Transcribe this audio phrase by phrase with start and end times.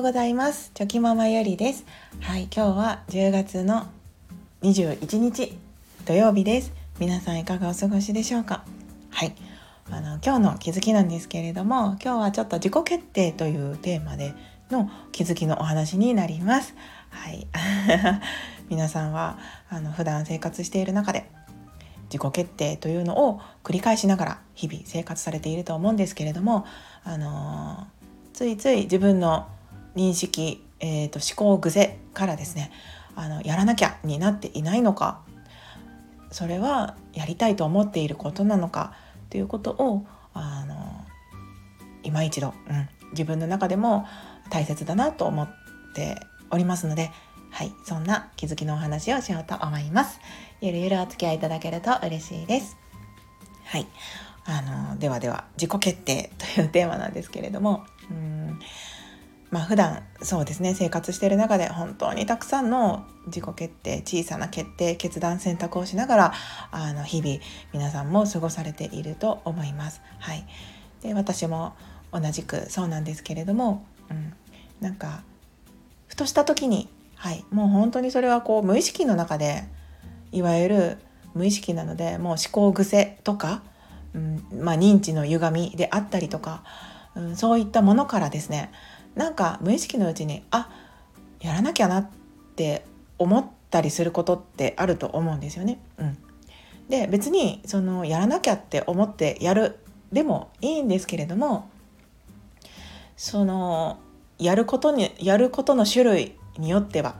[0.00, 0.70] ようございます。
[0.72, 1.84] チョキママよりです。
[2.22, 3.86] はい今日は10月の
[4.62, 5.58] 21日
[6.06, 6.72] 土曜日です。
[6.98, 8.64] 皆さんいかがお過ごしでしょうか？
[9.10, 9.34] はい。
[9.90, 14.32] あの今日の気づきなんですけれども今日はちょっと自己決定というテーマで
[14.70, 16.74] の気づきのお話になります。
[17.10, 17.46] はい。
[18.70, 19.36] 皆さんは
[19.68, 21.30] あの普段生活している中で
[22.04, 26.64] 自己決定というのを繰り返しながら日々生活されていると思うんですけれども
[27.04, 27.86] あの
[28.32, 29.46] ついつい自分の
[29.96, 32.70] 認識、えーと、思考癖からですね
[33.16, 35.20] あのやらなきゃになっていないのか
[36.30, 38.94] それはやりたいと思っていることなのか
[39.30, 41.04] ということをあの
[42.02, 44.06] 今一度、うん、自分の中でも
[44.48, 45.48] 大切だなと思っ
[45.94, 47.10] ておりますので
[47.50, 50.20] はいそんな気づきのお話をしようと思います。
[50.60, 52.76] ゆるゆるお付き合いいただけると嬉しいです。
[53.64, 53.86] はい
[54.44, 58.39] あのではでは自己決定というテーマなんですけれどもうん。
[59.50, 66.32] まあ普段そうですね生活している中で本当にたくさんの自己決定小さな決定決断選択をしながら
[66.70, 67.38] あの日々
[67.72, 70.02] 皆さんも過ごされていると思います。
[70.18, 70.46] はい、
[71.02, 71.74] で私も
[72.12, 74.32] 同じくそうなんですけれども、うん、
[74.80, 75.22] なんか
[76.06, 79.64] ふとした時に、はい、もう本当にそれはこう無意識の中で
[80.32, 80.98] いわゆる
[81.34, 83.62] 無意識なのでもう思考癖とか、
[84.14, 84.44] うん。
[84.52, 86.64] まあ、認知の歪みであったりとか
[87.14, 88.70] うん、そういったものからですね
[89.14, 90.70] なんか無意識のうちにあ
[91.40, 92.08] やらなきゃなっ
[92.56, 92.84] て
[93.18, 95.80] 思ったりすることってあると思うんですよね。
[95.98, 96.18] うん、
[96.88, 99.78] で別にそのやらなきゃって思ってやる
[100.12, 101.68] でもいいんですけれども
[103.16, 103.98] その
[104.38, 107.16] やることにやることの種類によっては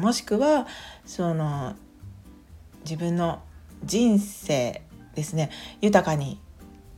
[0.00, 0.66] もしくは
[1.04, 1.74] その
[2.84, 3.42] 自分の
[3.84, 4.82] 人生
[5.14, 6.40] ですね豊かに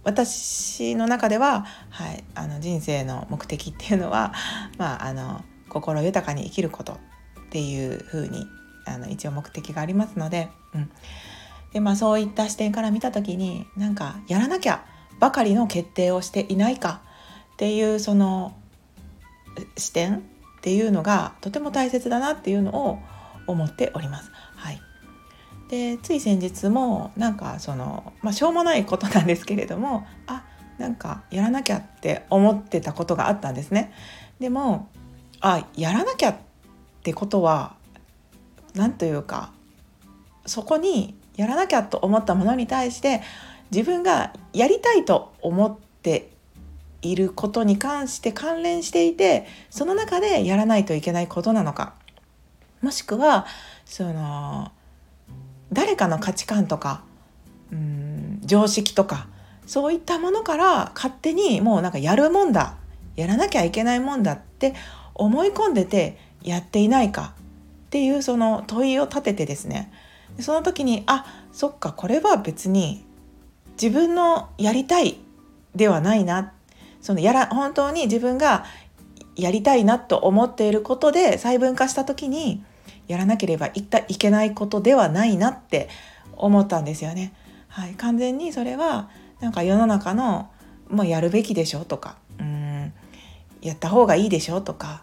[0.04, 4.32] 私の中では、はい、あの人生の目的っていうのは、
[4.78, 6.96] まあ、あの心豊かに生きることっ
[7.50, 8.46] ていうふうに
[8.84, 10.90] あの一応目的がありますので,、うん
[11.72, 14.84] でまあ、そういった視点から見た時になんかやらなきゃ
[15.18, 17.00] ばかりの決定をしていないか
[17.54, 18.54] っていうその
[19.76, 20.20] 視点っ
[20.60, 22.98] ていうのがとても大切だなっていうのを
[23.46, 24.30] 思っております。
[25.74, 30.44] でつい先日もなんかその、まあ、しょうもないことなんですけれどもあ
[30.78, 33.92] なんかやらなきゃって思ってたことがあったんですね。
[34.38, 34.88] でも
[35.40, 36.36] あやらなきゃっ
[37.02, 37.74] てことは
[38.74, 39.52] 何というか
[40.46, 43.22] そこにやらなきゃと思ったものに対して
[43.72, 46.30] 自分がやりたいと思って
[47.02, 51.94] いることに関して関連していてその中でやらないといけないことなのか
[52.80, 53.46] もしくは
[53.84, 54.70] その
[55.72, 57.02] 誰かの価値観とか
[57.72, 59.28] うん常識とか
[59.66, 62.76] そういったものから勝手にもうなんかやるもんだ
[63.16, 64.74] やらなきゃいけないもんだって
[65.14, 67.34] 思い込んでてやっていないか
[67.86, 69.92] っていうその問いを立ててですね。
[70.40, 73.04] その時にあそっかこれは別に
[73.80, 75.18] 自分のやりたい
[75.74, 76.52] ではないな。
[77.00, 78.64] そのやら本当に自分が
[79.36, 82.64] やりたいなと思っていることで細分化した時に
[83.06, 85.88] やらなければいったいけないことではないなって
[86.36, 87.32] 思ったんですよね。
[87.68, 89.08] はい、完全にそれは
[89.40, 90.50] なんか世の中の
[90.88, 92.92] もうやるべきでしょとかうん
[93.60, 95.02] やった方がいいでしょとか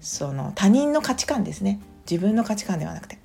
[0.00, 1.80] その他人の価値観ですね。
[2.10, 3.18] 自分の価値観ではなくて。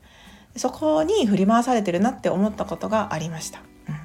[0.56, 3.60] そこに振り回されてるなって思ったことがありました。
[3.88, 3.96] うん、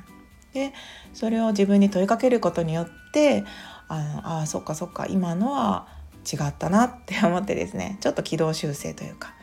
[0.54, 0.72] で
[1.12, 3.44] それを自分に問いかけることによって
[3.88, 5.86] あのあそっかそっか今のは
[6.30, 7.98] 違ったなって思ってですね。
[8.00, 9.34] ちょっと軌道修正というか。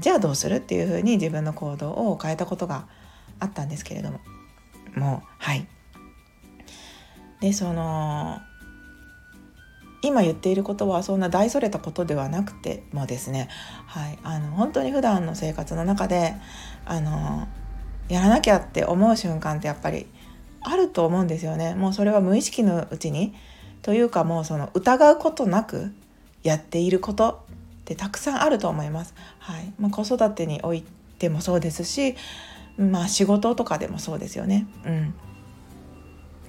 [0.00, 0.56] じゃあどうする？
[0.56, 2.86] っていうふうに自分の行動を変えたことが
[3.40, 4.20] あったんですけれども
[4.94, 5.66] もうはい。
[7.40, 8.40] でその
[10.02, 13.48] 今言っていることはそんな大それたことではなくてもですね、
[13.86, 16.34] はい、あの本当に普段の生活の中で
[16.84, 17.48] あの
[18.08, 20.06] やらなきゃって思う瞬間ってやっぱり
[20.60, 21.74] あると思うんですよね。
[21.74, 23.34] もうそれは無意識のうちに。
[23.80, 25.94] というかもうその疑うことなく
[26.42, 27.46] やっていること
[27.94, 29.14] ってたくさんあると思います。
[29.38, 30.84] はいまあ、子育てにおい
[31.18, 32.16] てもそうですし、
[32.76, 34.66] まあ、仕事とかでもそうですよね。
[34.84, 35.14] うん、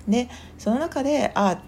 [0.08, 1.62] でその中であ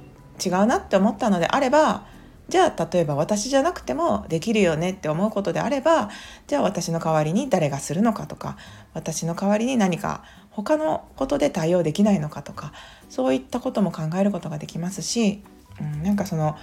[0.45, 2.06] 違うなって思ったのであれば
[2.50, 6.09] じゃあ例えば私じゃなくてもできるよねって思うことであれば
[6.47, 8.57] じゃあ私の代わりに誰がするのかとか
[8.94, 12.74] 私の代わりに何か他のことで対応できないのかとか
[13.07, 15.44] そういったことも考えることができますし、
[15.79, 16.57] うん、なんかその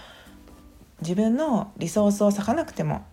[1.01, 3.05] 自分のリソースを割かなくても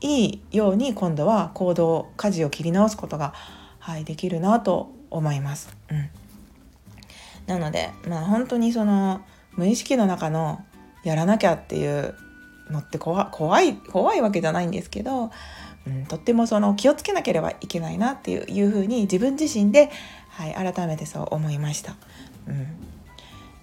[0.00, 3.34] いいように今度は行動舵を切り直すことが、
[3.78, 5.76] はい、できるなと思います。
[5.90, 6.10] うん、
[7.46, 9.20] なのでまあ本当にその
[9.52, 10.64] 無意識の中の
[11.04, 12.14] やらなきゃっていう
[12.70, 15.30] のって怖怖い怖いわけじゃないんですけど、
[15.86, 19.90] うん、とってもその気をつけなければいけないなっていういうふうに自分自身で、
[20.30, 21.96] はい、改めてそう思いました。
[22.46, 22.66] うん、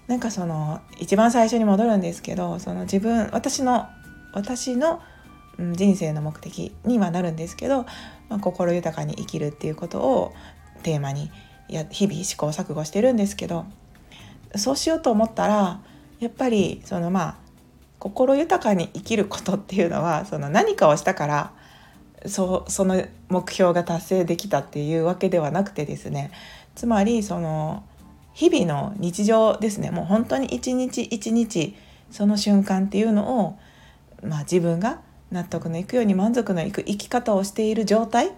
[0.09, 3.87] なんかその一番最初に戻るんですけどその自分私の
[4.33, 5.01] 私の
[5.59, 7.85] 人生の目的にはなるんですけど、
[8.27, 10.33] まあ、心豊かに生きるっていうことを
[10.81, 11.29] テーマに
[11.67, 13.65] や日々試行錯誤してるんですけど
[14.55, 15.79] そうしようと思ったら
[16.19, 17.35] やっぱりそのまあ
[17.99, 21.53] 心豊かに生きることっていうのはその何かをしたから
[22.25, 26.31] そその目標が達成できたっていうわけではなくてですね。
[26.75, 27.83] つまりその
[28.39, 29.91] 日々の日常ですね。
[29.91, 31.75] もう本当に一日一日
[32.09, 33.59] その瞬間っていうのを、
[34.23, 38.31] まあ、自分が納得のいくように満足のいく生き方をしている状態。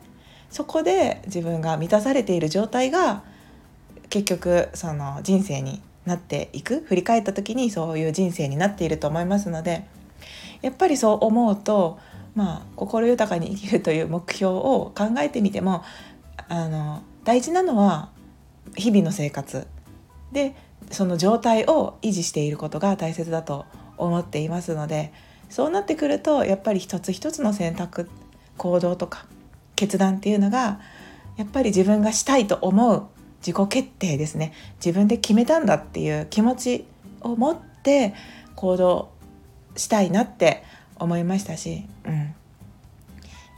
[0.49, 3.21] そこで自分が満たされている状態が
[4.09, 6.79] 結局その人生になっていく。
[6.79, 9.85] 振り返った時にそういう人生になっていると思いますので
[10.63, 11.99] やっぱりそう思うと
[12.33, 15.83] まあ心豊かに生きるという目標を考えてみても
[16.47, 18.09] あの大事なのは
[18.75, 19.67] 日々の生活。
[20.31, 20.55] で
[20.89, 23.65] その状態を維持していることが大切だと
[23.97, 25.13] 思っていますので
[25.49, 28.09] そうなってくるとやっぱり一つ一つの選択
[28.57, 29.25] 行動とか
[29.75, 30.79] 決断っていうのが
[31.37, 33.07] やっぱり自分がしたいと思う
[33.45, 34.53] 自己決定ですね。
[34.83, 36.85] 自分で決めたんだっていう気持ち
[37.21, 38.13] を持って
[38.55, 39.09] 行動
[39.75, 40.63] したいなって
[40.97, 42.35] 思いましたし、うん、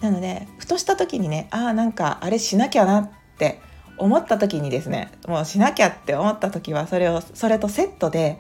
[0.02, 3.60] なのでふとした時にねああなんかあれしなきゃなって
[3.98, 8.40] 思った時にですねもうしなきゃって思った時はそれをそれとセットで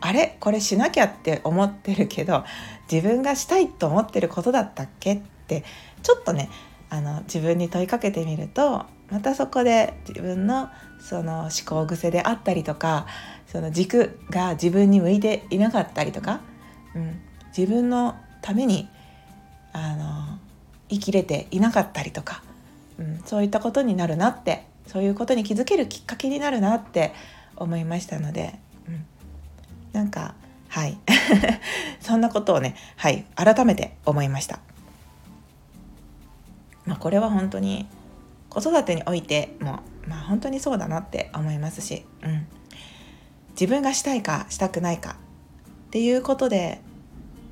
[0.00, 0.36] あれ？
[0.40, 2.44] これしなきゃって思ってるけど
[2.90, 5.64] 自分がしたいと思ってることだったっけって
[6.02, 6.50] ちょっとね
[6.90, 10.68] あの自分に問いかけてみるとまたそこで自分の
[11.00, 13.06] その思考癖であったりとか
[13.46, 16.40] その軸が自分に向いていなかったりとか、
[16.94, 17.20] うん、
[17.56, 18.88] 自分のために
[19.72, 20.38] あの
[20.88, 22.42] 生きれていなかったりとか、
[22.98, 27.12] うん、そういったことになるなってそういうことに気づけるきっかけになるなって
[27.56, 28.58] 思いましたので、
[28.88, 29.04] うん、
[29.92, 30.34] なんか
[30.68, 30.98] はい。
[32.00, 34.60] そんなことをねはい改めて思いました。
[36.86, 37.86] まあ、これは本当に
[38.48, 42.46] 子育てにおいてもまあ本当にそうだなって思いますし、うん、
[43.50, 45.16] 自分がしたいかしたくないか
[45.88, 46.80] っていうことで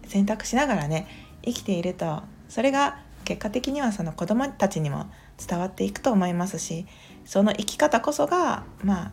[0.09, 1.07] 選択しながらね
[1.45, 5.11] 生きているとそれが結果的にはその子供たちにも
[5.47, 6.87] 伝わっていくと思いますし
[7.25, 9.13] その生き方こそがまあ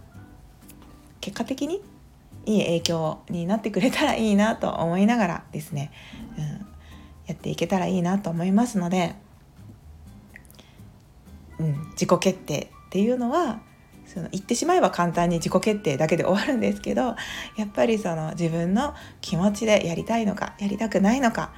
[1.22, 1.82] 結果的に
[2.46, 5.92] いい影響になってくれたらいいなと思いながらですね、
[6.38, 6.44] うん、
[7.26, 9.16] やっていけたらいいなと思いますので
[11.60, 13.60] うん、自己決定っていうのは
[14.06, 17.16] その言ってしまえば簡単に自己決定だけで終わるんですけど
[17.58, 21.52] やっぱりその自分の気持ちでやりたいのかやりたくないのか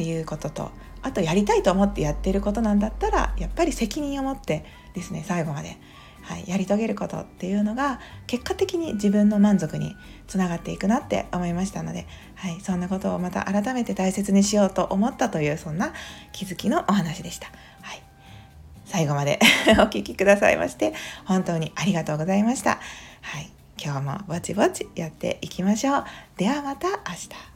[0.00, 0.70] っていうことと
[1.02, 4.64] あとやりたいと思ってやってることなんだったらやっぱり責任を持って
[4.94, 5.76] ですね最後まで、
[6.22, 9.94] はい、やり遂げることっていうのが結果的に自分の満足に
[10.26, 15.92] つながっていくなって思いましたので、はい、そんなことをまた改めて大切にしようと思ったというそんな
[16.32, 17.48] 気づきのお話でした。
[17.82, 18.02] はい
[18.86, 19.38] 最後まで
[19.78, 20.94] お聴きくださいまして
[21.24, 22.80] 本当にありがとうございました。
[23.20, 26.04] はい、今日もぼちぼちやっていきましょう。
[26.38, 27.49] ではまた明日。